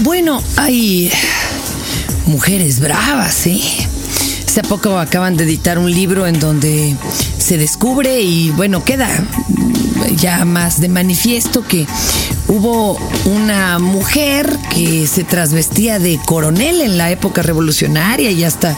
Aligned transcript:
Bueno, 0.00 0.40
hay 0.56 1.10
mujeres 2.26 2.78
bravas, 2.78 3.46
¿eh? 3.48 3.60
Hace 4.46 4.62
poco 4.62 4.96
acaban 4.96 5.36
de 5.36 5.42
editar 5.44 5.78
un 5.78 5.90
libro 5.90 6.26
en 6.26 6.38
donde 6.38 6.94
se 7.38 7.58
descubre 7.58 8.20
y 8.20 8.50
bueno, 8.50 8.84
queda 8.84 9.08
ya 10.16 10.44
más 10.44 10.80
de 10.80 10.88
manifiesto 10.88 11.64
que 11.66 11.86
hubo 12.46 12.96
una 13.24 13.80
mujer 13.80 14.58
que 14.72 15.06
se 15.08 15.24
trasvestía 15.24 15.98
de 15.98 16.20
coronel 16.24 16.80
en 16.80 16.96
la 16.96 17.10
época 17.10 17.42
revolucionaria 17.42 18.30
y 18.30 18.44
hasta 18.44 18.76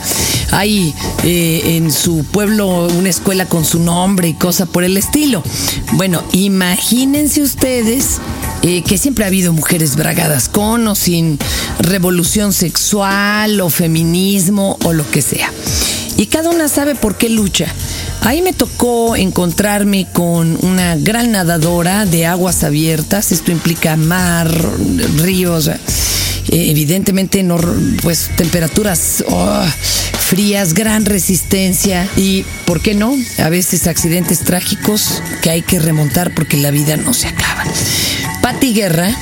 hay 0.50 0.94
eh, 1.22 1.76
en 1.76 1.92
su 1.92 2.24
pueblo 2.24 2.88
una 2.88 3.10
escuela 3.10 3.46
con 3.46 3.64
su 3.66 3.78
nombre 3.78 4.28
y 4.28 4.34
cosa 4.34 4.64
por 4.64 4.84
el 4.84 4.96
estilo. 4.96 5.42
Bueno, 5.92 6.22
imagínense 6.32 7.42
ustedes 7.42 8.20
eh, 8.62 8.82
que 8.82 8.98
siempre 8.98 9.24
ha 9.24 9.28
habido 9.28 9.52
mujeres 9.52 9.96
bragadas 9.96 10.48
con 10.48 10.86
o 10.88 10.94
sin 10.94 11.38
revolución 11.78 12.52
sexual 12.52 13.60
o 13.60 13.70
feminismo 13.70 14.78
o 14.84 14.92
lo 14.92 15.08
que 15.10 15.22
sea. 15.22 15.50
Y 16.16 16.26
cada 16.26 16.50
una 16.50 16.68
sabe 16.68 16.94
por 16.94 17.16
qué 17.16 17.30
lucha. 17.30 17.66
Ahí 18.20 18.42
me 18.42 18.52
tocó 18.52 19.16
encontrarme 19.16 20.06
con 20.12 20.58
una 20.62 20.94
gran 20.96 21.32
nadadora 21.32 22.04
de 22.04 22.26
aguas 22.26 22.62
abiertas. 22.62 23.32
Esto 23.32 23.50
implica 23.50 23.96
mar, 23.96 24.50
ríos, 25.16 25.68
eh, 25.68 25.78
evidentemente 26.48 27.42
no, 27.42 27.58
pues 28.02 28.30
temperaturas 28.36 29.24
oh, 29.28 29.64
frías, 30.18 30.74
gran 30.74 31.06
resistencia 31.06 32.06
y, 32.16 32.44
¿por 32.66 32.80
qué 32.82 32.94
no? 32.94 33.16
A 33.38 33.48
veces 33.48 33.86
accidentes 33.86 34.40
trágicos 34.40 35.22
que 35.42 35.50
hay 35.50 35.62
que 35.62 35.78
remontar 35.78 36.34
porque 36.34 36.56
la 36.56 36.70
vida 36.70 36.96
no 36.96 37.14
se 37.14 37.28
acaba. 37.28 37.64
Patti 38.42 38.72
Guerra 38.72 39.14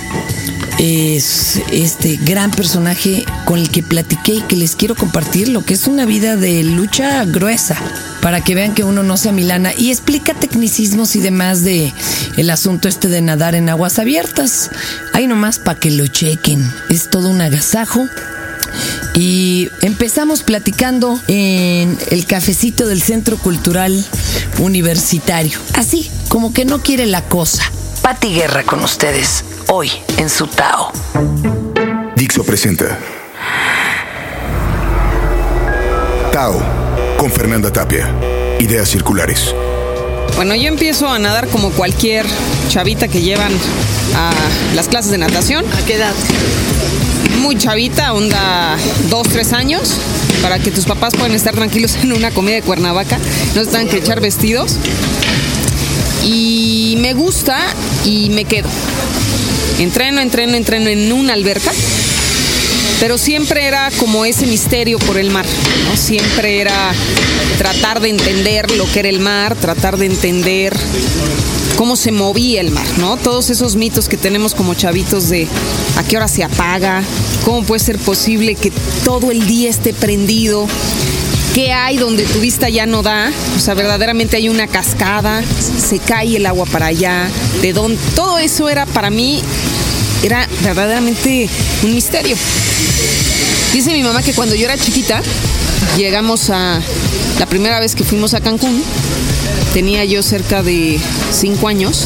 es 0.78 1.60
este 1.72 2.18
gran 2.22 2.50
personaje 2.50 3.24
con 3.44 3.58
el 3.58 3.68
que 3.68 3.82
platiqué 3.82 4.34
y 4.34 4.40
que 4.42 4.56
les 4.56 4.76
quiero 4.76 4.94
compartir 4.94 5.48
lo 5.48 5.64
que 5.64 5.74
es 5.74 5.88
una 5.88 6.06
vida 6.06 6.36
de 6.36 6.62
lucha 6.62 7.24
gruesa 7.24 7.76
para 8.22 8.42
que 8.42 8.54
vean 8.54 8.74
que 8.74 8.84
uno 8.84 9.02
no 9.02 9.16
sea 9.16 9.32
milana 9.32 9.72
y 9.76 9.90
explica 9.90 10.34
tecnicismos 10.34 11.16
y 11.16 11.20
demás 11.20 11.64
de 11.64 11.92
el 12.36 12.50
asunto 12.50 12.88
este 12.88 13.08
de 13.08 13.20
nadar 13.20 13.54
en 13.54 13.68
aguas 13.68 13.98
abiertas. 13.98 14.70
Ahí 15.12 15.26
nomás 15.26 15.58
para 15.58 15.80
que 15.80 15.90
lo 15.90 16.06
chequen. 16.06 16.62
Es 16.88 17.10
todo 17.10 17.28
un 17.28 17.40
agasajo. 17.40 18.06
Y 19.14 19.68
empezamos 19.82 20.42
platicando 20.42 21.18
en 21.26 21.98
el 22.10 22.26
cafecito 22.26 22.86
del 22.86 23.02
Centro 23.02 23.36
Cultural 23.36 24.04
Universitario. 24.58 25.58
Así, 25.74 26.10
como 26.28 26.52
que 26.52 26.64
no 26.64 26.82
quiere 26.82 27.06
la 27.06 27.22
cosa. 27.22 27.64
Pati 28.08 28.32
Guerra 28.32 28.62
con 28.62 28.82
ustedes 28.82 29.44
hoy 29.66 29.90
en 30.16 30.30
su 30.30 30.46
Tao. 30.46 30.90
Dixo 32.16 32.42
presenta 32.42 32.98
Tao 36.32 36.58
con 37.18 37.30
Fernanda 37.30 37.70
Tapia. 37.70 38.10
Ideas 38.60 38.88
circulares. 38.88 39.54
Bueno, 40.36 40.54
yo 40.54 40.68
empiezo 40.68 41.06
a 41.06 41.18
nadar 41.18 41.48
como 41.48 41.70
cualquier 41.72 42.24
chavita 42.70 43.08
que 43.08 43.20
llevan 43.20 43.52
a 44.16 44.30
las 44.74 44.88
clases 44.88 45.10
de 45.10 45.18
natación. 45.18 45.66
¿A 45.74 45.84
qué 45.84 45.96
edad? 45.96 46.14
Muy 47.42 47.58
chavita, 47.58 48.14
onda 48.14 48.78
dos, 49.10 49.28
tres 49.28 49.52
años, 49.52 49.92
para 50.40 50.58
que 50.58 50.70
tus 50.70 50.86
papás 50.86 51.12
puedan 51.12 51.32
estar 51.32 51.54
tranquilos 51.54 51.96
en 51.96 52.14
una 52.14 52.30
comida 52.30 52.54
de 52.54 52.62
Cuernavaca, 52.62 53.18
no 53.54 53.64
se 53.64 53.70
tengan 53.70 53.88
que 53.88 53.98
echar 53.98 54.22
vestidos. 54.22 54.78
Y 56.24 56.96
me 56.98 57.14
gusta 57.14 57.58
y 58.04 58.30
me 58.30 58.44
quedo. 58.44 58.68
Entreno, 59.78 60.20
entreno, 60.20 60.56
entreno 60.56 60.88
en 60.88 61.12
una 61.12 61.34
alberca, 61.34 61.72
pero 63.00 63.16
siempre 63.16 63.66
era 63.66 63.90
como 63.98 64.24
ese 64.24 64.46
misterio 64.46 64.98
por 64.98 65.18
el 65.18 65.30
mar, 65.30 65.46
¿no? 65.88 65.96
Siempre 65.96 66.60
era 66.60 66.92
tratar 67.58 68.00
de 68.00 68.08
entender 68.08 68.70
lo 68.72 68.90
que 68.90 69.00
era 69.00 69.08
el 69.08 69.20
mar, 69.20 69.54
tratar 69.54 69.96
de 69.96 70.06
entender 70.06 70.76
cómo 71.76 71.94
se 71.94 72.10
movía 72.10 72.60
el 72.60 72.72
mar, 72.72 72.86
¿no? 72.98 73.16
Todos 73.16 73.50
esos 73.50 73.76
mitos 73.76 74.08
que 74.08 74.16
tenemos 74.16 74.52
como 74.52 74.74
chavitos 74.74 75.28
de 75.28 75.46
a 75.96 76.02
qué 76.02 76.16
hora 76.16 76.26
se 76.26 76.42
apaga, 76.42 77.04
cómo 77.44 77.62
puede 77.62 77.78
ser 77.78 77.98
posible 77.98 78.56
que 78.56 78.72
todo 79.04 79.30
el 79.30 79.46
día 79.46 79.70
esté 79.70 79.94
prendido, 79.94 80.66
qué 81.58 81.72
hay 81.72 81.96
donde 81.96 82.22
tu 82.22 82.38
vista 82.38 82.68
ya 82.68 82.86
no 82.86 83.02
da, 83.02 83.32
o 83.56 83.58
sea, 83.58 83.74
verdaderamente 83.74 84.36
hay 84.36 84.48
una 84.48 84.68
cascada, 84.68 85.42
se 85.42 85.98
cae 85.98 86.36
el 86.36 86.46
agua 86.46 86.66
para 86.66 86.86
allá, 86.86 87.28
de 87.60 87.72
dónde, 87.72 87.98
todo 88.14 88.38
eso 88.38 88.68
era 88.68 88.86
para 88.86 89.10
mí 89.10 89.40
era 90.22 90.48
verdaderamente 90.62 91.48
un 91.82 91.96
misterio. 91.96 92.36
Dice 93.72 93.90
mi 93.90 94.04
mamá 94.04 94.22
que 94.22 94.34
cuando 94.34 94.54
yo 94.54 94.66
era 94.66 94.78
chiquita, 94.78 95.20
llegamos 95.96 96.48
a 96.50 96.80
la 97.40 97.46
primera 97.46 97.80
vez 97.80 97.96
que 97.96 98.04
fuimos 98.04 98.34
a 98.34 98.40
Cancún, 98.40 98.80
tenía 99.74 100.04
yo 100.04 100.22
cerca 100.22 100.62
de 100.62 101.00
cinco 101.32 101.66
años. 101.66 102.04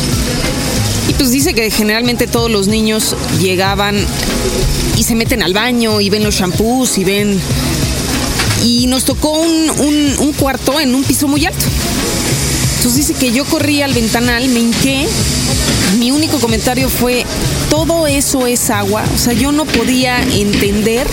Y 1.11 1.13
pues 1.13 1.31
dice 1.31 1.53
que 1.53 1.71
generalmente 1.71 2.27
todos 2.27 2.51
los 2.51 2.69
niños 2.69 3.15
llegaban 3.39 3.97
y 4.97 5.03
se 5.03 5.15
meten 5.15 5.43
al 5.43 5.53
baño 5.53 6.01
y 6.01 6.09
ven 6.09 6.25
los 6.25 6.37
shampoos 6.37 6.97
y 6.97 7.05
ven... 7.05 7.39
Y 8.65 8.87
nos 8.87 9.05
tocó 9.05 9.33
un, 9.33 10.33
cuarto 10.39 10.81
en 10.81 10.95
un 10.95 11.05
piso 11.05 11.29
muy 11.29 11.45
alto. 11.47 11.65
Entonces 12.77 13.07
dice 13.07 13.15
que 13.15 13.33
yo 13.33 13.45
corrí 13.45 13.83
al 13.83 13.93
ventanal, 13.93 14.49
me 14.49 14.61
hinqué. 14.61 15.07
Mi 15.99 16.11
único 16.11 16.39
comentario 16.39 16.89
fue, 16.89 17.25
todo 17.71 18.07
eso 18.07 18.47
es 18.47 18.71
agua. 18.71 19.05
O 19.15 19.19
sea, 19.19 19.33
yo 19.33 19.53
no 19.53 19.65
podía 19.65 20.23
entender 20.23 21.07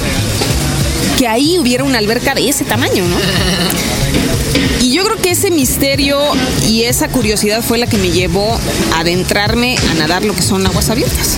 que 1.18 1.28
ahí 1.28 1.60
hubiera 1.60 1.84
una 1.84 1.98
alberca 1.98 2.34
de 2.34 2.48
ese 2.48 2.64
tamaño, 2.64 3.06
¿no? 3.08 3.18
Y 4.82 4.94
yo 4.94 5.04
creo 5.04 5.18
que 5.18 5.32
ese 5.32 5.52
misterio 5.52 6.20
y 6.68 6.84
esa 6.84 7.10
curiosidad 7.10 7.62
fue 7.62 7.78
la 7.78 7.88
que 7.88 7.98
me 7.98 8.12
llevó 8.12 8.58
a 8.94 9.02
adentrarme 9.02 9.76
a 9.92 9.94
nadar 9.96 10.24
lo 10.24 10.34
que 10.34 10.42
son 10.42 10.66
aguas 10.66 10.90
abiertas. 10.90 11.38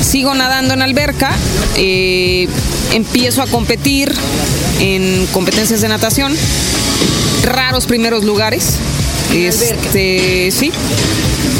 Sigo 0.00 0.34
nadando 0.34 0.74
en 0.74 0.82
alberca, 0.82 1.36
eh, 1.76 2.48
empiezo 2.92 3.42
a 3.42 3.46
competir 3.46 4.12
en 4.80 5.26
competencias 5.32 5.80
de 5.80 5.88
natación, 5.88 6.34
raros 7.44 7.86
primeros 7.86 8.24
lugares. 8.24 8.78
Este, 9.32 10.50
sí. 10.50 10.72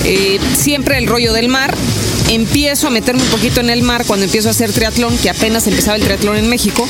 Eh, 0.04 0.38
siempre 0.56 0.98
el 0.98 1.06
rollo 1.06 1.32
del 1.32 1.48
mar. 1.48 1.75
Empiezo 2.28 2.88
a 2.88 2.91
meterme 2.91 3.22
un 3.22 3.28
poquito 3.28 3.60
en 3.60 3.70
el 3.70 3.82
mar 3.82 4.04
cuando 4.04 4.25
empiezo 4.25 4.48
a 4.48 4.50
hacer 4.50 4.72
triatlón, 4.72 5.16
que 5.19 5.31
apenas 5.31 5.66
empezaba 5.66 5.97
el 5.97 6.03
triatlón 6.03 6.37
en 6.37 6.48
México. 6.48 6.88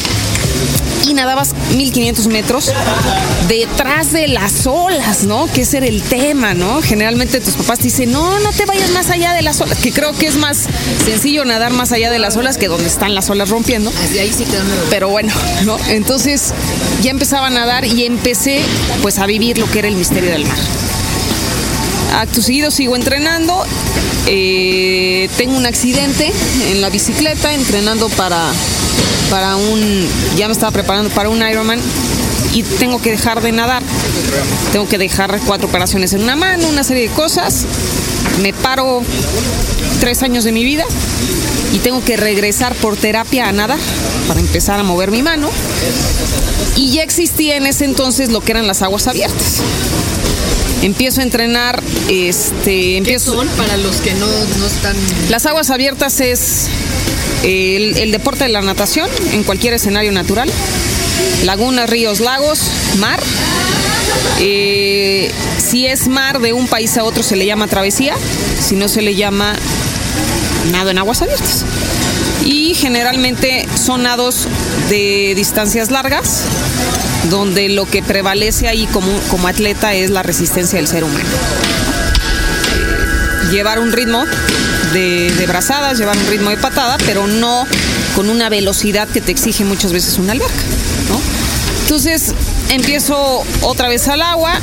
Y 1.09 1.15
nadabas 1.15 1.55
1500 1.77 2.27
metros 2.27 2.73
detrás 3.49 4.11
de 4.13 4.27
las 4.27 4.67
olas, 4.67 5.23
¿no? 5.23 5.47
Que 5.53 5.61
ese 5.63 5.77
era 5.77 5.87
el 5.87 6.03
tema, 6.03 6.53
¿no? 6.55 6.83
Generalmente 6.83 7.41
tus 7.41 7.55
papás 7.55 7.79
te 7.79 7.85
dicen, 7.85 8.11
no, 8.11 8.41
no 8.41 8.51
te 8.51 8.67
vayas 8.67 8.91
más 8.91 9.11
allá 9.11 9.33
de 9.33 9.43
las 9.43 9.61
olas, 9.61 9.79
que 9.79 9.93
creo 9.93 10.13
que 10.13 10.27
es 10.27 10.35
más 10.35 10.65
sencillo 11.05 11.45
nadar 11.45 11.73
más 11.73 11.93
allá 11.93 12.11
de 12.11 12.19
las 12.19 12.37
olas 12.37 12.59
que 12.59 12.67
donde 12.67 12.89
están 12.89 13.15
las 13.15 13.31
olas 13.31 13.51
rompiendo. 13.51 13.93
Así 14.05 14.19
ahí 14.19 14.33
sí 14.33 14.45
Pero 14.91 15.09
bueno, 15.09 15.33
¿no? 15.65 15.79
Entonces 15.89 16.53
ya 17.03 17.13
empezaba 17.13 17.47
a 17.47 17.51
nadar 17.51 17.85
y 17.85 18.05
empecé 18.05 18.63
pues 19.03 19.19
a 19.19 19.27
vivir 19.27 19.59
lo 19.59 19.71
que 19.71 19.79
era 19.79 19.89
el 19.89 19.95
misterio 19.95 20.31
del 20.31 20.45
mar. 20.45 20.59
Acto 22.15 22.43
seguido 22.43 22.71
sigo 22.71 22.97
entrenando. 22.97 23.65
eh, 24.27 25.29
tengo 25.37 25.57
un 25.57 25.67
accidente 25.67 26.33
en 26.69 26.81
la 26.81 26.91
bicicleta 26.91 27.55
entrenando 27.55 28.09
para, 28.09 28.51
para 29.31 29.57
un... 29.57 30.07
Ya 30.37 30.47
me 30.47 30.53
estaba 30.53 30.73
preparando 30.73 31.11
para 31.11 31.29
un 31.29 31.47
Ironman 31.47 31.81
y 32.55 32.63
tengo 32.63 33.01
que 33.01 33.11
dejar 33.11 33.43
de 33.43 33.53
nadar. 33.53 33.83
Tengo 34.73 34.89
que 34.89 34.99
dejar 34.99 35.41
cuatro 35.47 35.69
operaciones 35.69 36.13
en 36.13 36.23
una 36.23 36.37
mano, 36.37 36.69
una 36.69 36.85
serie 36.85 37.09
de 37.09 37.15
cosas. 37.15 37.67
Me 38.43 38.53
paro 38.53 39.03
tres 40.01 40.23
años 40.23 40.45
de 40.45 40.53
mi 40.53 40.65
vida 40.65 40.85
y 41.73 41.79
tengo 41.79 42.03
que 42.05 42.17
regresar 42.17 42.75
por 42.77 42.97
terapia 42.97 43.49
a 43.49 43.53
nadar 43.53 43.79
para 44.29 44.41
empezar 44.41 44.79
a 44.79 44.83
mover 44.83 45.11
mi 45.11 45.23
mano. 45.23 45.51
Y 46.77 46.93
ya 46.93 47.03
existía 47.03 47.57
en 47.57 47.67
ese 47.67 47.85
entonces 47.85 48.31
lo 48.31 48.41
que 48.41 48.53
eran 48.53 48.67
las 48.67 48.83
aguas 48.83 49.07
abiertas. 49.07 49.63
Empiezo 50.83 51.21
a 51.21 51.25
entrenar, 51.25 51.83
este, 52.09 52.99
empiezo. 52.99 53.35
son 53.35 53.49
para 53.49 53.77
los 53.79 53.97
que 53.97 54.15
no, 54.15 54.27
no 54.27 54.67
están... 54.67 54.95
Las 55.31 55.47
aguas 55.47 55.71
abiertas 55.71 56.21
es 56.21 56.69
el, 57.43 58.11
deporte 58.13 58.45
de 58.45 58.51
la 58.51 58.63
natación 58.63 59.09
en 59.33 59.45
cualquier 59.45 59.75
escenario 59.75 60.13
natural. 60.13 60.51
Lagunas, 61.45 61.89
ríos, 61.89 62.21
lagos, 62.21 62.61
mar. 62.99 63.21
Eh, 64.39 65.31
si 65.59 65.87
es 65.87 66.09
mar 66.09 66.41
de 66.41 66.53
un 66.53 66.67
país 66.69 66.97
a 66.97 67.05
otro 67.05 67.23
se 67.23 67.37
le 67.37 67.47
llama 67.47 67.67
travesía, 67.67 68.15
si 68.61 68.77
no 68.77 68.89
se 68.89 69.03
le 69.03 69.15
llama 69.15 69.55
nado 70.71 70.91
en 70.91 70.99
aguas 70.99 71.23
abiertas. 71.23 71.65
Y 72.45 72.75
generalmente 72.75 73.67
son 73.75 74.05
nados 74.05 74.47
de 74.89 75.33
distancias 75.35 75.91
largas, 75.91 76.43
donde 77.31 77.69
lo 77.69 77.87
que 77.87 78.03
prevalece 78.03 78.69
ahí 78.69 78.87
como, 78.87 79.09
como 79.31 79.49
atleta 79.49 79.95
es 79.95 80.11
la 80.11 80.23
resistencia 80.23 80.79
del 80.79 80.87
ser 80.87 81.05
humano 81.05 81.29
llevar 83.51 83.79
un 83.79 83.93
ritmo 83.93 84.25
de, 84.97 85.47
brazadas, 85.47 85.99
llevar 85.99 86.17
un 86.17 86.27
ritmo 86.27 86.51
de 86.51 86.57
patada, 86.57 86.97
pero 87.05 87.27
no 87.27 87.67
con 88.15 88.31
una 88.31 88.49
velocidad 88.49 89.09
que 89.09 89.21
te 89.21 89.31
exige 89.31 89.65
muchas 89.65 89.93
veces 89.93 90.17
una 90.19 90.33
alberca, 90.33 90.65
¿no? 91.11 91.21
Entonces 91.83 92.35
empiezo 92.71 93.45
otra 93.61 93.89
vez 93.89 94.09
al 94.09 94.23
agua, 94.23 94.59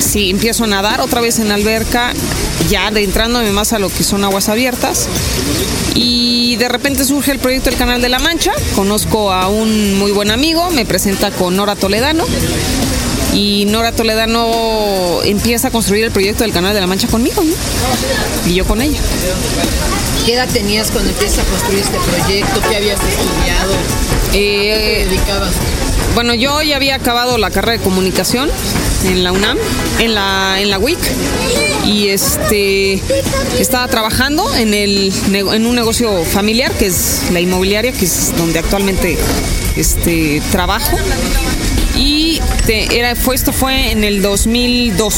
sí, 0.00 0.30
empiezo 0.30 0.64
a 0.64 0.66
nadar 0.66 1.00
otra 1.00 1.20
vez 1.20 1.38
en 1.38 1.52
alberca, 1.52 2.12
ya 2.68 2.88
adentrándome 2.88 3.52
más 3.52 3.72
a 3.72 3.78
lo 3.78 3.88
que 3.88 4.02
son 4.02 4.24
aguas 4.24 4.48
abiertas. 4.48 5.08
Y 5.94 6.56
de 6.56 6.68
repente 6.68 7.04
surge 7.04 7.30
el 7.30 7.38
proyecto 7.38 7.70
del 7.70 7.78
Canal 7.78 8.02
de 8.02 8.08
la 8.08 8.18
Mancha. 8.18 8.52
Conozco 8.74 9.32
a 9.32 9.48
un 9.48 9.98
muy 9.98 10.10
buen 10.10 10.30
amigo, 10.30 10.70
me 10.70 10.84
presenta 10.84 11.30
con 11.30 11.56
Nora 11.56 11.76
Toledano. 11.76 12.24
Y 13.32 13.64
Nora 13.66 13.92
Toledano 13.92 15.20
empieza 15.24 15.68
a 15.68 15.70
construir 15.70 16.04
el 16.04 16.10
proyecto 16.10 16.44
del 16.44 16.52
Canal 16.52 16.74
de 16.74 16.80
la 16.80 16.86
Mancha 16.86 17.08
conmigo, 17.08 17.42
¿no? 17.42 17.52
Y 18.50 18.54
yo 18.54 18.64
con 18.66 18.82
ella. 18.82 18.98
¿Qué 20.26 20.34
edad 20.34 20.48
tenías 20.52 20.90
cuando 20.90 21.10
empiezas 21.10 21.40
a 21.40 21.44
construir 21.44 21.80
este 21.80 21.98
proyecto? 21.98 22.60
¿Qué 22.68 22.76
habías 22.76 23.00
estudiado? 23.00 23.72
¿A 23.72 24.32
qué 24.32 24.72
Eh, 24.72 25.04
te 25.04 25.10
dedicabas? 25.10 25.52
Bueno, 26.14 26.34
yo 26.34 26.60
ya 26.62 26.76
había 26.76 26.94
acabado 26.94 27.38
la 27.38 27.50
carrera 27.50 27.78
de 27.78 27.84
comunicación 27.84 28.50
en 29.06 29.24
la 29.24 29.32
UNAM, 29.32 29.56
en 29.98 30.14
la, 30.14 30.60
en 30.60 30.68
la 30.68 30.78
WIC, 30.78 30.98
y 31.86 32.08
este 32.08 33.02
estaba 33.58 33.88
trabajando 33.88 34.54
en, 34.54 34.74
el, 34.74 35.12
en 35.32 35.66
un 35.66 35.74
negocio 35.74 36.24
familiar 36.24 36.70
que 36.72 36.86
es 36.86 37.22
la 37.32 37.40
inmobiliaria, 37.40 37.92
que 37.92 38.04
es 38.04 38.36
donde 38.36 38.58
actualmente 38.58 39.16
este, 39.76 40.42
trabajo. 40.52 40.96
Y 41.96 42.40
te- 42.66 42.98
era, 42.98 43.14
fue, 43.16 43.34
esto 43.34 43.52
fue 43.52 43.90
en 43.92 44.02
el 44.04 44.22
2002, 44.22 45.14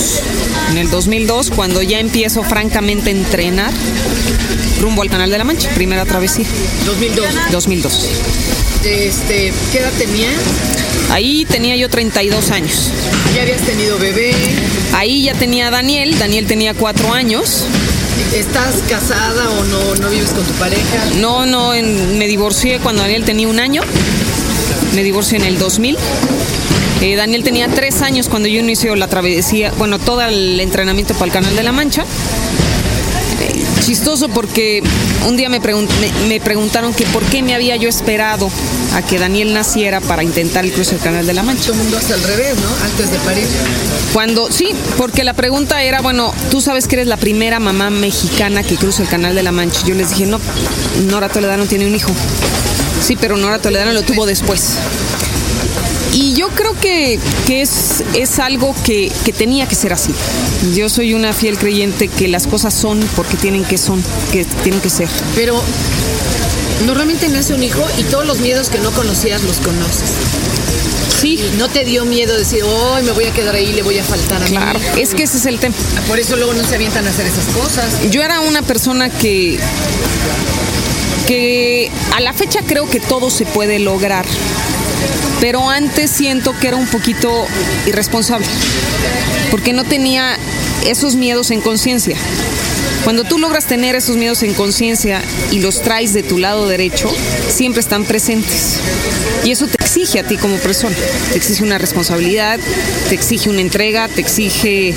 en 0.72 0.76
el 0.78 0.90
2002 0.90 1.50
cuando 1.50 1.82
ya 1.82 1.98
empiezo 2.00 2.42
francamente 2.42 3.10
a 3.10 3.12
entrenar 3.12 3.72
rumbo 4.80 5.02
al 5.02 5.08
Canal 5.10 5.30
de 5.30 5.38
la 5.38 5.44
Mancha, 5.44 5.70
primera 5.70 6.04
travesía, 6.04 6.44
2002. 6.86 7.26
2002. 7.52 8.06
Este, 8.84 9.52
¿Qué 9.72 9.78
edad 9.78 9.92
tenías? 9.98 10.34
Ahí 11.10 11.46
tenía 11.48 11.76
yo 11.76 11.88
32 11.88 12.50
años. 12.50 12.90
¿Ya 13.34 13.42
habías 13.42 13.60
tenido 13.62 13.98
bebé? 13.98 14.34
Ahí 14.94 15.22
ya 15.22 15.34
tenía 15.34 15.68
a 15.68 15.70
Daniel, 15.70 16.18
Daniel 16.18 16.46
tenía 16.46 16.74
cuatro 16.74 17.12
años. 17.14 17.64
¿Estás 18.34 18.74
casada 18.88 19.48
o 19.50 19.64
no, 19.64 19.94
no 19.96 20.10
vives 20.10 20.30
con 20.30 20.44
tu 20.44 20.52
pareja? 20.54 20.82
No, 21.20 21.46
no, 21.46 21.72
en- 21.74 22.18
me 22.18 22.26
divorcié 22.26 22.78
cuando 22.78 23.02
Daniel 23.02 23.24
tenía 23.24 23.48
un 23.48 23.58
año. 23.60 23.82
Me 24.94 25.02
divorcié 25.02 25.38
en 25.38 25.44
el 25.44 25.58
2000. 25.58 25.96
Eh, 27.04 27.16
Daniel 27.16 27.44
tenía 27.44 27.68
tres 27.68 28.00
años 28.00 28.28
cuando 28.30 28.48
yo 28.48 28.60
inicio 28.60 28.96
la 28.96 29.08
travesía, 29.08 29.72
bueno, 29.76 29.98
todo 29.98 30.22
el 30.22 30.58
entrenamiento 30.58 31.12
para 31.12 31.26
el 31.26 31.32
Canal 31.32 31.54
de 31.54 31.62
la 31.62 31.70
Mancha. 31.70 32.02
Eh, 33.42 33.62
chistoso 33.84 34.30
porque 34.30 34.82
un 35.28 35.36
día 35.36 35.50
me, 35.50 35.60
pregun- 35.60 35.86
me- 36.00 36.28
me 36.28 36.40
preguntaron 36.40 36.94
que 36.94 37.04
por 37.06 37.22
qué 37.24 37.42
me 37.42 37.54
había 37.54 37.76
yo 37.76 37.90
esperado 37.90 38.50
a 38.94 39.02
que 39.02 39.18
Daniel 39.18 39.52
naciera 39.52 40.00
para 40.00 40.22
intentar 40.22 40.64
el 40.64 40.72
cruce 40.72 40.92
del 40.92 41.00
Canal 41.00 41.26
de 41.26 41.34
la 41.34 41.42
Mancha. 41.42 41.64
Todo 41.64 41.72
el 41.74 41.78
mundo 41.80 41.98
hace 41.98 42.14
al 42.14 42.22
revés, 42.22 42.54
¿no? 42.56 42.84
Antes 42.86 43.10
de 43.10 43.18
parir. 43.18 43.44
Cuando, 44.14 44.50
sí, 44.50 44.70
porque 44.96 45.24
la 45.24 45.34
pregunta 45.34 45.82
era, 45.82 46.00
bueno, 46.00 46.32
tú 46.50 46.62
sabes 46.62 46.88
que 46.88 46.96
eres 46.96 47.06
la 47.06 47.18
primera 47.18 47.60
mamá 47.60 47.90
mexicana 47.90 48.62
que 48.62 48.76
cruza 48.76 49.02
el 49.02 49.08
Canal 49.10 49.34
de 49.34 49.42
la 49.42 49.52
Mancha. 49.52 49.80
Yo 49.86 49.94
les 49.94 50.08
dije, 50.08 50.24
no, 50.24 50.40
Nora 51.10 51.28
Toledano 51.28 51.66
tiene 51.66 51.86
un 51.86 51.94
hijo. 51.94 52.12
Sí, 53.06 53.14
pero 53.20 53.36
Nora 53.36 53.58
Toledano 53.58 53.92
lo 53.92 54.00
tuvo 54.04 54.24
después. 54.24 54.78
Y 56.14 56.34
yo 56.34 56.48
creo 56.50 56.78
que, 56.80 57.18
que 57.46 57.60
es, 57.60 58.04
es 58.14 58.38
algo 58.38 58.74
que, 58.84 59.10
que 59.24 59.32
tenía 59.32 59.66
que 59.66 59.74
ser 59.74 59.92
así. 59.92 60.12
Yo 60.74 60.88
soy 60.88 61.12
una 61.12 61.32
fiel 61.32 61.58
creyente 61.58 62.06
que 62.08 62.28
las 62.28 62.46
cosas 62.46 62.72
son 62.72 63.00
porque 63.16 63.36
tienen 63.36 63.64
que 63.64 63.78
son, 63.78 64.02
que 64.32 64.44
tienen 64.62 64.80
que 64.80 64.90
ser. 64.90 65.08
Pero 65.34 65.60
normalmente 66.86 67.28
nace 67.28 67.52
un 67.52 67.64
hijo 67.64 67.84
y 67.98 68.04
todos 68.04 68.26
los 68.26 68.38
miedos 68.38 68.68
que 68.68 68.78
no 68.78 68.92
conocías 68.92 69.42
los 69.42 69.58
conoces. 69.58 70.10
Sí, 71.20 71.40
no 71.58 71.68
te 71.68 71.84
dio 71.84 72.04
miedo 72.04 72.36
decir, 72.36 72.62
hoy 72.62 73.02
me 73.02 73.10
voy 73.12 73.24
a 73.24 73.32
quedar 73.32 73.56
ahí, 73.56 73.72
le 73.72 73.82
voy 73.82 73.98
a 73.98 74.04
faltar 74.04 74.42
a 74.42 74.46
claro, 74.46 74.78
hijo"? 74.78 74.96
es 74.96 75.14
que 75.14 75.24
ese 75.24 75.38
es 75.38 75.46
el 75.46 75.58
tema. 75.58 75.74
Por 76.06 76.18
eso 76.20 76.36
luego 76.36 76.54
no 76.54 76.62
se 76.64 76.76
avientan 76.76 77.06
a 77.06 77.10
hacer 77.10 77.26
esas 77.26 77.46
cosas. 77.46 78.10
Yo 78.10 78.22
era 78.22 78.40
una 78.40 78.62
persona 78.62 79.10
que 79.10 79.58
que 81.26 81.90
a 82.14 82.20
la 82.20 82.34
fecha 82.34 82.60
creo 82.66 82.88
que 82.88 83.00
todo 83.00 83.30
se 83.30 83.46
puede 83.46 83.78
lograr, 83.78 84.26
pero 85.40 85.68
antes 85.68 86.10
siento 86.10 86.54
que 86.58 86.68
era 86.68 86.76
un 86.76 86.86
poquito 86.86 87.46
irresponsable, 87.86 88.46
porque 89.50 89.72
no 89.72 89.84
tenía 89.84 90.38
esos 90.86 91.16
miedos 91.16 91.50
en 91.50 91.60
conciencia. 91.60 92.16
Cuando 93.04 93.24
tú 93.24 93.38
logras 93.38 93.66
tener 93.66 93.94
esos 93.96 94.16
miedos 94.16 94.42
en 94.42 94.54
conciencia 94.54 95.22
y 95.52 95.58
los 95.58 95.82
traes 95.82 96.14
de 96.14 96.22
tu 96.22 96.38
lado 96.38 96.66
derecho, 96.66 97.12
siempre 97.48 97.80
están 97.80 98.04
presentes. 98.04 98.78
Y 99.44 99.50
eso 99.50 99.66
te 99.66 99.76
exige 99.78 100.20
a 100.20 100.24
ti 100.24 100.38
como 100.38 100.56
persona. 100.56 100.96
Te 101.30 101.36
exige 101.36 101.62
una 101.62 101.76
responsabilidad, 101.76 102.58
te 103.10 103.14
exige 103.14 103.50
una 103.50 103.60
entrega, 103.60 104.08
te 104.08 104.22
exige 104.22 104.94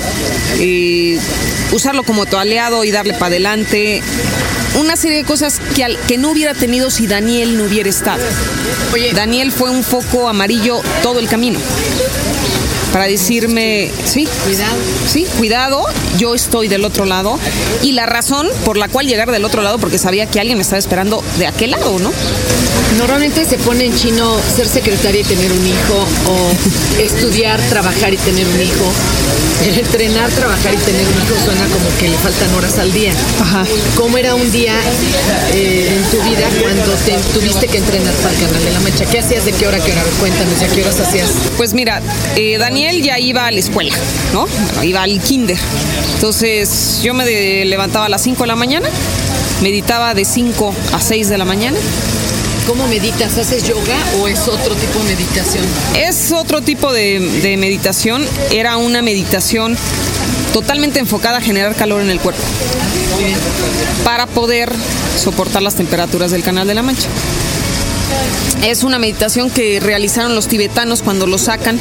eh, 0.58 1.18
usarlo 1.70 2.02
como 2.02 2.24
tu 2.24 2.38
aliado 2.38 2.82
y 2.84 2.90
darle 2.90 3.12
para 3.12 3.26
adelante. 3.26 4.02
Una 4.76 4.96
serie 4.96 5.18
de 5.18 5.24
cosas 5.24 5.60
que, 5.74 5.84
al- 5.84 5.98
que 6.06 6.18
no 6.18 6.30
hubiera 6.30 6.54
tenido 6.54 6.90
si 6.90 7.06
Daniel 7.06 7.56
no 7.56 7.64
hubiera 7.64 7.88
estado. 7.88 8.22
Oye, 8.92 9.12
Daniel 9.12 9.50
fue 9.52 9.70
un 9.70 9.82
foco 9.82 10.28
amarillo 10.28 10.80
todo 11.02 11.18
el 11.18 11.28
camino. 11.28 11.58
Para 12.92 13.06
decirme, 13.06 13.90
sí, 14.04 14.26
cuidado. 14.44 14.76
Sí, 15.06 15.26
cuidado, 15.36 15.84
yo 16.18 16.34
estoy 16.34 16.68
del 16.68 16.84
otro 16.84 17.04
lado. 17.04 17.38
Y 17.82 17.92
la 17.92 18.06
razón 18.06 18.48
por 18.64 18.76
la 18.76 18.88
cual 18.88 19.06
llegar 19.06 19.30
del 19.30 19.44
otro 19.44 19.62
lado, 19.62 19.78
porque 19.78 19.98
sabía 19.98 20.26
que 20.26 20.40
alguien 20.40 20.58
me 20.58 20.62
estaba 20.62 20.78
esperando 20.78 21.22
de 21.38 21.46
aquel 21.46 21.72
lado, 21.72 21.98
¿no? 21.98 22.10
Normalmente 22.96 23.44
se 23.44 23.58
pone 23.58 23.84
en 23.84 23.94
chino 23.94 24.36
ser 24.56 24.66
secretaria 24.66 25.20
y 25.20 25.24
tener 25.24 25.52
un 25.52 25.66
hijo, 25.66 26.06
o 26.28 26.98
estudiar, 27.02 27.60
trabajar 27.68 28.12
y 28.12 28.16
tener 28.16 28.46
un 28.46 28.60
hijo. 28.60 28.92
El 29.64 29.76
entrenar, 29.76 30.30
trabajar 30.30 30.72
y 30.72 30.76
tener 30.76 31.02
un 31.02 31.14
hijo 31.14 31.34
suena 31.44 31.64
como 31.66 31.98
que 31.98 32.08
le 32.08 32.16
faltan 32.18 32.54
horas 32.54 32.78
al 32.78 32.92
día. 32.92 33.12
Ajá. 33.40 33.64
¿Cómo 33.96 34.16
era 34.16 34.34
un 34.34 34.52
día 34.52 34.74
eh, 35.52 35.96
en 35.96 36.10
tu 36.10 36.22
vida 36.28 36.48
cuando 36.62 36.92
te 37.04 37.16
tuviste 37.34 37.66
que 37.66 37.78
entrenar 37.78 38.14
para 38.14 38.34
el 38.34 38.40
Canal 38.40 38.64
de 38.64 38.70
la 38.70 38.80
Mancha? 38.80 39.04
¿Qué 39.06 39.18
hacías? 39.18 39.44
¿De 39.44 39.52
qué 39.52 39.66
hora 39.66 39.78
qué 39.78 39.92
hora? 39.92 40.02
Cuéntanos, 40.20 40.60
¿de 40.60 40.66
a 40.66 40.68
qué 40.68 40.82
horas 40.82 41.00
hacías? 41.00 41.30
Pues 41.56 41.74
mira, 41.74 42.00
eh, 42.36 42.56
Daniel 42.78 43.02
ya 43.02 43.18
iba 43.18 43.44
a 43.44 43.50
la 43.50 43.58
escuela, 43.58 43.92
¿no? 44.32 44.46
Bueno, 44.46 44.84
iba 44.84 45.02
al 45.02 45.20
kinder. 45.20 45.58
Entonces 46.14 47.00
yo 47.02 47.12
me 47.12 47.24
de- 47.24 47.64
levantaba 47.64 48.06
a 48.06 48.08
las 48.08 48.22
5 48.22 48.44
de 48.44 48.46
la 48.46 48.54
mañana, 48.54 48.88
meditaba 49.62 50.14
de 50.14 50.24
5 50.24 50.72
a 50.92 51.00
6 51.00 51.28
de 51.28 51.38
la 51.38 51.44
mañana. 51.44 51.76
¿Cómo 52.68 52.86
meditas? 52.86 53.36
¿Haces 53.36 53.64
yoga 53.66 53.96
o 54.20 54.28
es 54.28 54.46
otro 54.46 54.76
tipo 54.76 55.00
de 55.00 55.16
meditación? 55.16 55.64
Es 55.96 56.30
otro 56.30 56.60
tipo 56.62 56.92
de, 56.92 57.18
de 57.42 57.56
meditación, 57.56 58.24
era 58.52 58.76
una 58.76 59.02
meditación 59.02 59.76
totalmente 60.52 61.00
enfocada 61.00 61.38
a 61.38 61.40
generar 61.40 61.74
calor 61.74 62.00
en 62.00 62.10
el 62.10 62.20
cuerpo 62.20 62.42
para 64.04 64.28
poder 64.28 64.70
soportar 65.20 65.62
las 65.62 65.74
temperaturas 65.74 66.30
del 66.30 66.44
Canal 66.44 66.68
de 66.68 66.74
la 66.74 66.82
Mancha. 66.84 67.08
Es 68.64 68.84
una 68.84 69.00
meditación 69.00 69.50
que 69.50 69.80
realizaron 69.80 70.36
los 70.36 70.46
tibetanos 70.46 71.02
cuando 71.02 71.26
lo 71.26 71.38
sacan 71.38 71.78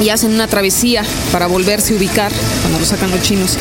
y 0.00 0.08
hacen 0.10 0.32
una 0.32 0.48
travesía 0.48 1.04
para 1.32 1.46
volverse 1.46 1.92
a 1.92 1.96
ubicar 1.96 2.32
cuando 2.62 2.78
lo 2.78 2.86
sacan 2.86 3.10
los 3.10 3.22
chinos. 3.22 3.56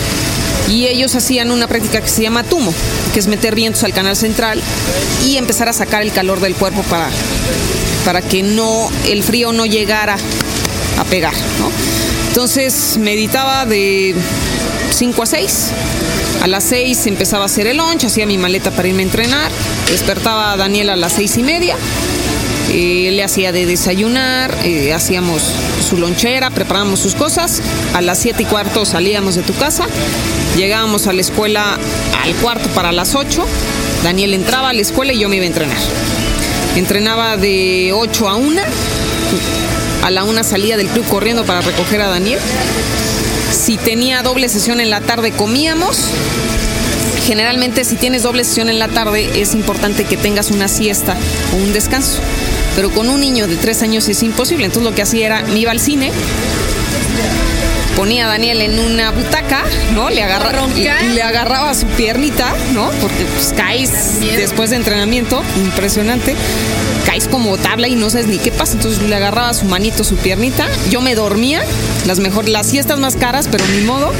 Y 0.69 0.87
ellos 0.87 1.13
hacían 1.15 1.51
una 1.51 1.67
práctica 1.67 2.01
que 2.01 2.07
se 2.07 2.21
llama 2.21 2.43
tumo, 2.43 2.73
que 3.13 3.19
es 3.19 3.27
meter 3.27 3.55
vientos 3.55 3.83
al 3.83 3.93
canal 3.93 4.15
central 4.15 4.61
y 5.25 5.37
empezar 5.37 5.69
a 5.69 5.73
sacar 5.73 6.01
el 6.01 6.11
calor 6.11 6.39
del 6.39 6.55
cuerpo 6.55 6.83
para, 6.83 7.09
para 8.05 8.21
que 8.21 8.43
no 8.43 8.89
el 9.07 9.23
frío 9.23 9.51
no 9.51 9.65
llegara 9.65 10.15
a 10.97 11.03
pegar. 11.05 11.33
Entonces 12.29 12.97
meditaba 12.97 13.65
de 13.65 14.15
5 14.91 15.23
a 15.23 15.25
6. 15.25 15.71
A 16.41 16.47
las 16.47 16.63
6 16.65 17.07
empezaba 17.07 17.43
a 17.43 17.45
hacer 17.45 17.67
el 17.67 17.77
lunch, 17.77 18.05
hacía 18.05 18.25
mi 18.25 18.37
maleta 18.37 18.71
para 18.71 18.87
irme 18.87 19.03
a 19.03 19.05
entrenar. 19.05 19.51
Despertaba 19.89 20.53
a 20.53 20.57
Daniel 20.57 20.89
a 20.89 20.95
las 20.95 21.13
seis 21.13 21.37
y 21.37 21.43
media. 21.43 21.77
Eh, 22.71 23.11
le 23.11 23.23
hacía 23.23 23.51
de 23.51 23.65
desayunar, 23.65 24.55
eh, 24.63 24.93
hacíamos 24.93 25.41
su 25.87 25.97
lonchera, 25.97 26.49
preparábamos 26.49 26.99
sus 26.99 27.15
cosas. 27.15 27.61
A 27.93 28.01
las 28.01 28.19
siete 28.19 28.43
y 28.43 28.45
cuarto 28.45 28.85
salíamos 28.85 29.35
de 29.35 29.43
tu 29.43 29.53
casa, 29.53 29.85
llegábamos 30.55 31.07
a 31.07 31.13
la 31.13 31.21
escuela 31.21 31.77
al 32.23 32.35
cuarto 32.35 32.69
para 32.69 32.91
las 32.91 33.15
8. 33.15 33.45
Daniel 34.03 34.33
entraba 34.33 34.69
a 34.69 34.73
la 34.73 34.81
escuela 34.81 35.13
y 35.13 35.19
yo 35.19 35.29
me 35.29 35.35
iba 35.37 35.43
a 35.43 35.47
entrenar. 35.47 35.77
Entrenaba 36.75 37.37
de 37.37 37.91
8 37.93 38.29
a 38.29 38.35
1. 38.35 38.61
A 40.03 40.11
la 40.11 40.23
una 40.23 40.43
salía 40.43 40.75
del 40.75 40.87
club 40.87 41.05
corriendo 41.07 41.45
para 41.45 41.61
recoger 41.61 42.01
a 42.01 42.07
Daniel. 42.07 42.39
Si 43.51 43.77
tenía 43.77 44.23
doble 44.23 44.49
sesión 44.49 44.81
en 44.81 44.89
la 44.89 45.01
tarde 45.01 45.31
comíamos. 45.31 45.97
Generalmente 47.25 47.85
si 47.85 47.95
tienes 47.95 48.23
doble 48.23 48.43
sesión 48.43 48.69
en 48.69 48.79
la 48.79 48.89
tarde 48.89 49.29
es 49.39 49.53
importante 49.53 50.03
que 50.03 50.17
tengas 50.17 50.51
una 50.51 50.67
siesta 50.67 51.15
o 51.53 51.55
un 51.55 51.71
descanso. 51.71 52.19
Pero 52.75 52.91
con 52.91 53.09
un 53.09 53.19
niño 53.19 53.47
de 53.47 53.55
tres 53.55 53.81
años 53.81 54.07
es 54.09 54.23
imposible. 54.23 54.65
Entonces 54.65 54.89
lo 54.89 54.95
que 54.95 55.01
hacía 55.01 55.25
era, 55.25 55.41
me 55.43 55.59
iba 55.59 55.71
al 55.71 55.79
cine, 55.79 56.11
ponía 57.95 58.25
a 58.25 58.27
Daniel 58.27 58.61
en 58.61 58.79
una 58.79 59.11
butaca, 59.11 59.63
¿no? 59.93 60.09
Le, 60.09 60.21
agarra, 60.21 60.67
le, 61.13 61.21
agarraba 61.21 61.73
su 61.73 61.85
piernita, 61.87 62.53
¿no? 62.73 62.89
Porque 63.01 63.25
pues, 63.25 63.53
caes 63.55 64.19
después 64.19 64.69
de 64.71 64.77
entrenamiento, 64.77 65.43
impresionante. 65.57 66.35
Caes 67.05 67.27
como 67.27 67.57
tabla 67.57 67.87
y 67.87 67.95
no 67.95 68.09
sabes 68.09 68.27
ni 68.27 68.37
qué 68.37 68.51
pasa. 68.51 68.73
Entonces 68.73 69.01
le 69.03 69.15
agarraba 69.15 69.53
su 69.53 69.65
manito, 69.65 70.03
su 70.03 70.15
piernita. 70.15 70.67
Yo 70.89 71.01
me 71.01 71.15
dormía, 71.15 71.63
las 72.05 72.19
mejor, 72.19 72.49
las 72.49 72.67
siestas 72.67 72.99
más 72.99 73.15
caras, 73.15 73.47
pero 73.51 73.63
ni 73.67 73.81
modo. 73.81 74.11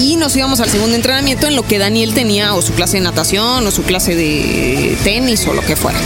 Y 0.00 0.16
nos 0.16 0.36
íbamos 0.36 0.60
al 0.60 0.68
segundo 0.68 0.94
entrenamiento 0.94 1.48
en 1.48 1.56
lo 1.56 1.66
que 1.66 1.78
Daniel 1.78 2.14
tenía 2.14 2.54
o 2.54 2.62
su 2.62 2.72
clase 2.72 2.98
de 2.98 3.02
natación 3.02 3.66
o 3.66 3.70
su 3.70 3.82
clase 3.82 4.14
de 4.14 4.96
tenis 5.02 5.46
o 5.46 5.54
lo 5.54 5.62
que 5.62 5.74
fuera. 5.74 5.98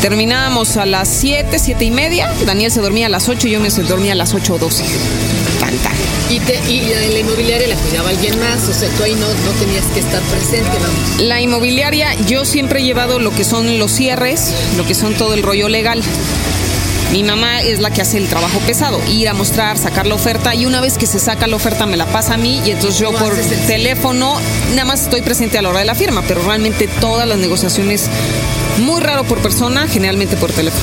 Terminábamos 0.00 0.76
a 0.76 0.86
las 0.86 1.08
7, 1.08 1.58
7 1.58 1.84
y 1.84 1.90
media. 1.90 2.32
Daniel 2.46 2.70
se 2.70 2.80
dormía 2.80 3.06
a 3.06 3.08
las 3.08 3.28
8 3.28 3.48
y 3.48 3.50
yo 3.50 3.60
me 3.60 3.68
dormía 3.68 4.12
a 4.12 4.14
las 4.14 4.32
8 4.32 4.54
o 4.54 4.58
12. 4.58 4.84
Tanta. 5.58 5.90
¿Y, 6.30 6.38
te, 6.40 6.60
¿Y 6.70 6.82
la 7.12 7.18
inmobiliaria 7.18 7.68
la 7.68 7.74
cuidaba 7.74 8.10
alguien 8.10 8.38
más? 8.38 8.68
O 8.68 8.72
sea, 8.72 8.88
tú 8.90 9.02
ahí 9.02 9.14
no, 9.14 9.26
no 9.26 9.50
tenías 9.58 9.84
que 9.86 10.00
estar 10.00 10.22
presente, 10.22 10.70
vamos. 10.70 11.20
La 11.20 11.40
inmobiliaria, 11.40 12.14
yo 12.26 12.44
siempre 12.44 12.80
he 12.80 12.84
llevado 12.84 13.18
lo 13.18 13.32
que 13.32 13.42
son 13.42 13.78
los 13.78 13.90
cierres, 13.90 14.52
lo 14.76 14.86
que 14.86 14.94
son 14.94 15.14
todo 15.14 15.34
el 15.34 15.42
rollo 15.42 15.68
legal. 15.68 16.02
Mi 17.12 17.24
mamá 17.24 17.62
es 17.62 17.80
la 17.80 17.90
que 17.90 18.02
hace 18.02 18.18
el 18.18 18.28
trabajo 18.28 18.58
pesado, 18.60 19.00
ir 19.08 19.28
a 19.30 19.34
mostrar, 19.34 19.78
sacar 19.78 20.06
la 20.06 20.14
oferta 20.14 20.54
y 20.54 20.66
una 20.66 20.82
vez 20.82 20.98
que 20.98 21.06
se 21.06 21.18
saca 21.18 21.46
la 21.46 21.56
oferta 21.56 21.86
me 21.86 21.96
la 21.96 22.04
pasa 22.04 22.34
a 22.34 22.36
mí 22.36 22.60
y 22.66 22.72
entonces 22.72 23.00
yo 23.00 23.12
por 23.12 23.34
teléfono 23.66 24.38
nada 24.72 24.84
más 24.84 25.04
estoy 25.04 25.22
presente 25.22 25.56
a 25.56 25.62
la 25.62 25.70
hora 25.70 25.78
de 25.78 25.86
la 25.86 25.94
firma, 25.94 26.22
pero 26.28 26.42
realmente 26.42 26.86
todas 27.00 27.26
las 27.26 27.38
negociaciones 27.38 28.10
muy 28.78 29.00
raro 29.00 29.24
por 29.24 29.38
persona, 29.40 29.86
generalmente 29.88 30.36
por 30.36 30.52
teléfono. 30.52 30.82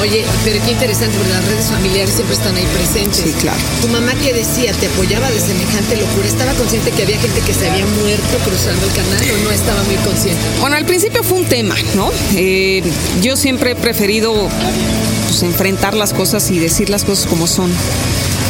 Oye, 0.00 0.24
pero 0.44 0.58
qué 0.64 0.72
interesante, 0.72 1.16
porque 1.16 1.32
las 1.32 1.44
redes 1.44 1.66
familiares 1.66 2.14
siempre 2.14 2.34
están 2.34 2.56
ahí 2.56 2.66
presentes. 2.74 3.22
Sí, 3.22 3.32
claro. 3.40 3.58
¿Tu 3.80 3.88
mamá 3.88 4.14
qué 4.20 4.32
decía? 4.32 4.72
¿Te 4.72 4.86
apoyaba 4.86 5.30
de 5.30 5.38
semejante 5.40 5.96
locura? 5.96 6.26
¿Estaba 6.26 6.52
consciente 6.54 6.90
que 6.90 7.02
había 7.02 7.18
gente 7.18 7.40
que 7.40 7.54
se 7.54 7.70
había 7.70 7.86
muerto 7.86 8.38
cruzando 8.44 8.84
el 8.86 8.92
canal 8.92 9.24
o 9.30 9.44
no 9.44 9.50
estaba 9.50 9.82
muy 9.84 9.96
consciente? 9.96 10.40
Bueno, 10.60 10.76
al 10.76 10.84
principio 10.86 11.22
fue 11.22 11.38
un 11.38 11.44
tema, 11.44 11.76
¿no? 11.94 12.10
Eh, 12.34 12.82
yo 13.20 13.36
siempre 13.36 13.72
he 13.72 13.76
preferido 13.76 14.34
pues, 15.28 15.42
enfrentar 15.42 15.94
las 15.94 16.12
cosas 16.12 16.50
y 16.50 16.58
decir 16.58 16.90
las 16.90 17.04
cosas 17.04 17.26
como 17.26 17.46
son. 17.46 17.70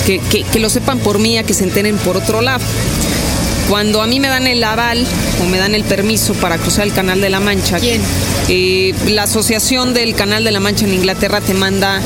Que, 0.06 0.18
que, 0.18 0.42
que 0.42 0.58
lo 0.58 0.68
sepan 0.68 0.98
por 0.98 1.18
mí, 1.18 1.38
a 1.38 1.44
que 1.44 1.54
se 1.54 1.64
enteren 1.64 1.96
por 1.98 2.16
otro 2.16 2.40
lado. 2.40 2.64
Cuando 3.72 4.02
a 4.02 4.06
mí 4.06 4.20
me 4.20 4.28
dan 4.28 4.46
el 4.46 4.62
aval 4.62 5.02
o 5.42 5.46
me 5.46 5.56
dan 5.56 5.74
el 5.74 5.82
permiso 5.82 6.34
para 6.34 6.58
cruzar 6.58 6.86
el 6.86 6.92
Canal 6.92 7.22
de 7.22 7.30
la 7.30 7.40
Mancha, 7.40 7.80
¿Quién? 7.80 8.02
Eh, 8.48 8.94
la 9.06 9.22
Asociación 9.22 9.94
del 9.94 10.14
Canal 10.14 10.44
de 10.44 10.50
la 10.50 10.60
Mancha 10.60 10.84
en 10.84 10.92
Inglaterra 10.92 11.40
te 11.40 11.54
manda 11.54 12.02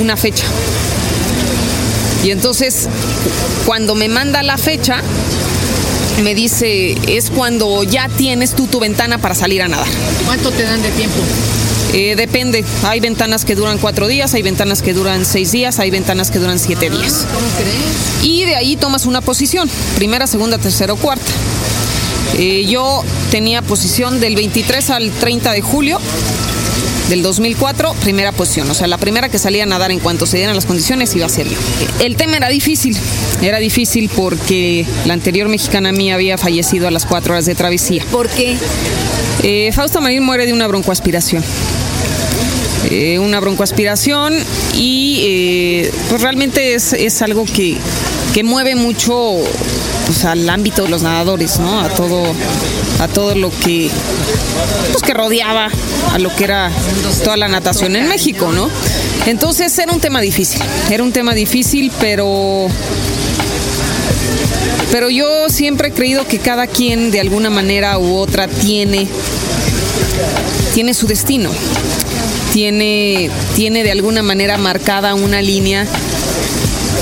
una 0.00 0.16
fecha. 0.16 0.46
Y 2.24 2.30
entonces, 2.30 2.88
cuando 3.66 3.94
me 3.94 4.08
manda 4.08 4.42
la 4.42 4.56
fecha, 4.56 5.02
me 6.22 6.34
dice, 6.34 6.96
es 7.06 7.28
cuando 7.28 7.82
ya 7.82 8.08
tienes 8.08 8.54
tú 8.54 8.66
tu 8.66 8.80
ventana 8.80 9.18
para 9.18 9.34
salir 9.34 9.60
a 9.60 9.68
nadar. 9.68 9.86
¿Cuánto 10.24 10.52
te 10.52 10.62
dan 10.62 10.80
de 10.80 10.90
tiempo? 10.92 11.20
Eh, 11.94 12.16
depende, 12.16 12.64
hay 12.82 12.98
ventanas 12.98 13.44
que 13.44 13.54
duran 13.54 13.78
cuatro 13.78 14.08
días, 14.08 14.34
hay 14.34 14.42
ventanas 14.42 14.82
que 14.82 14.92
duran 14.92 15.24
seis 15.24 15.52
días, 15.52 15.78
hay 15.78 15.92
ventanas 15.92 16.32
que 16.32 16.40
duran 16.40 16.58
siete 16.58 16.90
días. 16.90 17.24
¿Cómo 17.32 17.46
crees? 17.56 18.24
Y 18.24 18.44
de 18.44 18.56
ahí 18.56 18.74
tomas 18.74 19.06
una 19.06 19.20
posición, 19.20 19.70
primera, 19.94 20.26
segunda, 20.26 20.58
tercera 20.58 20.92
o 20.92 20.96
cuarta. 20.96 21.30
Eh, 22.36 22.66
yo 22.68 23.04
tenía 23.30 23.62
posición 23.62 24.18
del 24.18 24.34
23 24.34 24.90
al 24.90 25.10
30 25.12 25.52
de 25.52 25.60
julio 25.60 26.00
del 27.08 27.22
2004, 27.22 27.94
primera 28.02 28.32
posición. 28.32 28.68
O 28.70 28.74
sea, 28.74 28.88
la 28.88 28.98
primera 28.98 29.28
que 29.28 29.38
salía 29.38 29.62
a 29.62 29.66
nadar 29.66 29.92
en 29.92 30.00
cuanto 30.00 30.26
se 30.26 30.38
dieran 30.38 30.56
las 30.56 30.66
condiciones 30.66 31.14
iba 31.14 31.26
a 31.26 31.28
ser 31.28 31.48
yo. 31.48 31.56
El 32.00 32.16
tema 32.16 32.36
era 32.36 32.48
difícil. 32.48 32.96
Era 33.40 33.58
difícil 33.58 34.10
porque 34.16 34.84
la 35.04 35.14
anterior 35.14 35.48
mexicana 35.48 35.92
mía 35.92 36.14
había 36.14 36.38
fallecido 36.38 36.88
a 36.88 36.90
las 36.90 37.06
cuatro 37.06 37.34
horas 37.34 37.46
de 37.46 37.54
travesía. 37.54 38.02
¿Por 38.10 38.28
qué? 38.28 38.56
Eh, 39.42 39.70
Fausta 39.72 40.00
Marín 40.00 40.24
muere 40.24 40.46
de 40.46 40.52
una 40.52 40.66
broncoaspiración. 40.66 41.44
Eh, 42.90 43.18
una 43.18 43.40
broncoaspiración 43.40 44.34
y 44.74 45.22
eh, 45.26 45.92
pues 46.10 46.20
realmente 46.20 46.74
es, 46.74 46.92
es 46.92 47.22
algo 47.22 47.44
que, 47.44 47.76
que 48.34 48.44
mueve 48.44 48.74
mucho 48.74 49.38
pues, 50.06 50.24
al 50.24 50.48
ámbito 50.48 50.82
de 50.82 50.90
los 50.90 51.02
nadadores, 51.02 51.58
¿no? 51.58 51.80
A 51.80 51.88
todo, 51.88 52.22
a 53.00 53.08
todo 53.08 53.34
lo 53.34 53.50
que, 53.50 53.90
pues, 54.92 55.02
que 55.02 55.14
rodeaba 55.14 55.70
a 56.12 56.18
lo 56.18 56.34
que 56.34 56.44
era 56.44 56.70
toda 57.22 57.36
la 57.36 57.48
natación 57.48 57.96
en 57.96 58.08
México, 58.08 58.52
¿no? 58.52 58.68
Entonces 59.26 59.76
era 59.78 59.92
un 59.92 60.00
tema 60.00 60.20
difícil, 60.20 60.60
era 60.90 61.02
un 61.02 61.12
tema 61.12 61.34
difícil, 61.34 61.90
pero 61.98 62.68
pero 64.92 65.10
yo 65.10 65.48
siempre 65.48 65.88
he 65.88 65.92
creído 65.92 66.26
que 66.26 66.38
cada 66.38 66.66
quien 66.66 67.10
de 67.10 67.20
alguna 67.20 67.50
manera 67.50 67.98
u 67.98 68.16
otra 68.16 68.46
tiene 68.46 69.08
tiene 70.74 70.92
su 70.94 71.06
destino. 71.06 71.50
Tiene, 72.54 73.32
tiene 73.56 73.82
de 73.82 73.90
alguna 73.90 74.22
manera 74.22 74.58
marcada 74.58 75.16
una 75.16 75.42
línea 75.42 75.88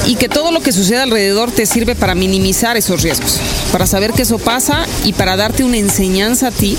y 0.07 0.17
que 0.17 0.31
todo 0.31 0.51
lo 0.51 0.61
que 0.61 0.73
sucede 0.73 1.03
alrededor 1.03 1.51
te 1.51 1.67
sirve 1.67 1.95
para 1.95 2.15
minimizar 2.15 2.79
esos 2.79 3.03
riesgos, 3.03 3.39
para 3.71 3.87
saber 3.87 4.15
que 4.15 4.23
eso 4.23 4.39
pasa 4.39 4.87
y 5.05 5.13
para 5.13 5.37
darte 5.37 5.63
una 5.63 5.77
enseñanza 5.77 6.47
a 6.47 6.51
ti 6.53 6.79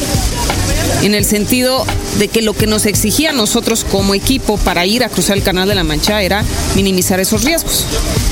en 1.02 1.16
el 1.16 1.26
sentido 1.26 1.86
de 2.18 2.28
que 2.28 2.42
lo 2.42 2.54
que 2.54 2.68
nos 2.68 2.86
exigía 2.86 3.32
a 3.32 3.34
nosotros 3.34 3.86
como 3.90 4.14
equipo 4.16 4.58
para 4.58 4.86
ir 4.86 5.04
a 5.04 5.10
cruzar 5.10 5.38
el 5.38 5.44
Canal 5.44 5.68
de 5.68 5.76
la 5.76 5.84
Mancha 5.84 6.22
era 6.22 6.44
minimizar 6.76 7.20
esos 7.20 7.44
riesgos. 7.44 7.86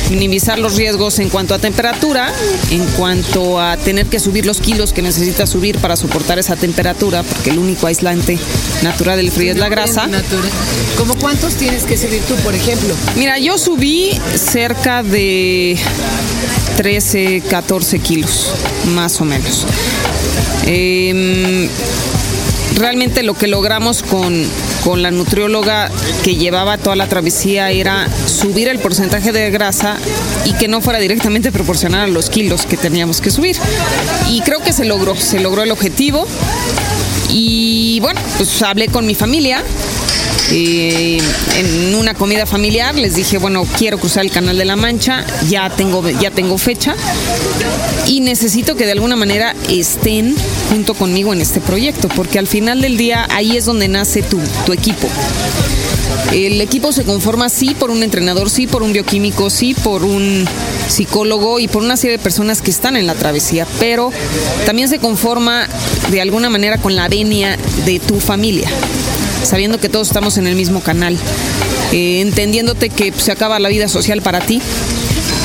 Minimizar 0.10 0.60
los 0.60 0.75
riesgos 0.75 1.20
en 1.20 1.29
cuanto 1.29 1.53
a 1.53 1.60
temperatura, 1.60 2.34
en 2.70 2.86
cuanto 2.98 3.60
a 3.62 3.77
tener 3.77 4.08
que 4.08 4.20
subir 4.20 4.46
los 4.46 4.60
kilos 4.60 4.93
que 4.93 5.01
necesitas 5.01 5.50
subir 5.50 5.77
para 5.77 5.96
soportar 5.96 6.38
esa 6.38 6.55
temperatura, 6.55 7.24
porque 7.24 7.50
el 7.50 7.60
único 7.60 7.88
aislante 7.88 8.38
natural 8.84 9.17
del 9.17 9.31
frío 9.31 9.51
es 9.51 9.58
la 9.58 9.70
grasa. 9.70 10.10
¿Cómo 10.98 11.15
cuántos 11.15 11.55
tienes 11.55 11.84
que 11.84 11.98
subir 11.98 12.22
tú, 12.24 12.36
por 12.38 12.53
ejemplo? 12.55 12.93
Mira, 13.15 13.39
yo 13.39 13.58
subí 13.58 14.20
cerca 14.36 15.01
de 15.01 15.77
13, 16.77 17.43
14 17.50 18.00
kilos, 18.00 18.51
más 18.93 19.20
o 19.22 19.25
menos. 19.25 19.65
Eh, 20.65 21.70
realmente 22.75 23.24
lo 23.24 23.34
que 23.34 23.48
logramos 23.48 24.04
con, 24.04 24.46
con, 24.84 25.01
la 25.01 25.12
nutrióloga 25.12 25.90
que 26.24 26.36
llevaba 26.36 26.78
toda 26.78 26.96
la 26.96 27.08
travesía 27.08 27.72
era 27.72 28.08
subir 28.25 28.68
el 28.68 28.80
porcentaje 28.80 29.32
de 29.32 29.50
grasa 29.51 29.98
y 30.46 30.54
que 30.54 30.68
no 30.68 30.82
fuera 30.82 31.00
directamente 31.00 31.51
proporcional 31.51 32.01
a 32.01 32.08
los 32.08 32.30
kilos 32.30 32.66
que 32.66 32.78
teníamos 32.78 33.22
que 33.22 33.32
subir. 33.32 33.58
Y 34.30 34.42
creo 34.42 34.60
que 34.60 34.74
se 34.74 34.86
logró, 34.86 35.16
se 35.16 35.40
logró 35.40 35.63
el 35.63 35.72
objetivo. 35.72 36.28
Y 37.30 38.00
bueno, 38.01 38.20
pues 38.38 38.62
hablé 38.62 38.88
con 38.88 39.06
mi 39.06 39.16
familia, 39.16 39.63
eh, 40.53 41.17
en 41.55 41.96
una 41.96 42.13
comida 42.13 42.46
familiar 42.46 42.93
les 42.96 43.15
dije, 43.15 43.38
bueno, 43.38 43.65
quiero 43.77 43.98
cruzar 43.98 44.25
el 44.25 44.31
Canal 44.31 44.58
de 44.58 44.65
la 44.65 44.75
Mancha, 44.75 45.25
ya 45.50 45.70
tengo, 45.70 46.08
ya 46.10 46.29
tengo 46.29 46.58
fecha 46.58 46.93
y 48.05 48.20
necesito 48.20 48.75
que 48.75 48.86
de 48.86 48.91
alguna 48.91 49.15
manera 49.15 49.55
estén 49.70 50.36
junto 50.70 50.93
conmigo 50.93 51.31
en 51.31 51.41
este 51.41 51.62
proyecto, 51.62 52.10
porque 52.10 52.38
al 52.38 52.48
final 52.48 52.81
del 52.81 52.98
día 52.98 53.27
ahí 53.29 53.55
es 53.55 53.65
donde 53.65 53.88
nace 53.88 54.24
tu, 54.24 54.39
tu 54.65 54.74
equipo. 54.74 55.08
El 56.34 56.60
equipo 56.60 56.91
se 56.91 57.03
conforma 57.03 57.48
sí 57.48 57.74
por 57.74 57.89
un 57.89 58.03
entrenador, 58.03 58.50
sí 58.50 58.67
por 58.67 58.84
un 58.84 58.91
bioquímico, 58.91 59.50
sí 59.50 59.74
por 59.74 60.03
un 60.03 60.46
psicólogo 60.89 61.60
y 61.60 61.70
por 61.70 61.81
una 61.81 61.96
serie 61.96 62.17
de 62.17 62.24
personas 62.24 62.62
que 62.62 62.72
están 62.72 62.98
en 62.98 63.08
la 63.08 63.15
travesía, 63.15 63.65
pero 63.79 64.12
también 64.65 64.89
se 64.89 65.00
conforma 65.00 65.67
de 66.10 66.20
alguna 66.20 66.50
manera 66.50 66.77
con 66.77 66.96
la 66.96 67.08
venia 67.08 67.58
de 67.86 68.00
tu 68.00 68.20
familia 68.20 68.70
sabiendo 69.43 69.79
que 69.79 69.89
todos 69.89 70.07
estamos 70.07 70.38
en 70.38 70.48
el 70.48 70.55
mismo 70.55 70.81
canal, 70.81 71.17
eh, 71.91 72.21
entendiéndote 72.21 72.89
que 72.89 73.12
se 73.12 73.31
acaba 73.31 73.60
la 73.60 73.69
vida 73.69 73.88
social 73.88 74.21
para 74.21 74.41
ti, 74.41 74.62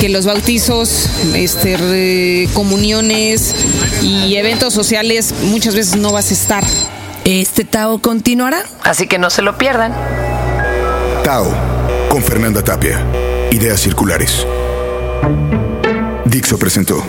que 0.01 0.09
los 0.09 0.27
bautizos, 0.27 1.09
este, 1.35 1.77
re, 1.77 2.49
comuniones 2.53 3.55
y 4.03 4.37
eventos 4.37 4.75
sociales 4.75 5.35
muchas 5.45 5.75
veces 5.75 5.97
no 5.97 6.13
vas 6.13 6.31
a 6.31 6.35
estar. 6.35 6.65
Este 7.25 7.65
Tao 7.65 7.99
continuará, 7.99 8.63
así 8.85 9.07
que 9.07 9.19
no 9.19 9.31
se 9.31 9.43
lo 9.43 9.59
pierdan. 9.59 9.93
Tao, 11.25 11.53
con 12.09 12.23
Fernanda 12.23 12.63
Tapia. 12.63 13.05
Ideas 13.51 13.81
circulares. 13.81 14.47
Dixo 16.25 16.59
presentó. 16.59 17.03